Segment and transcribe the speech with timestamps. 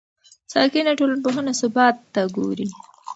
[0.53, 2.67] ساکنه ټولنپوهنه ثبات ته ګوري.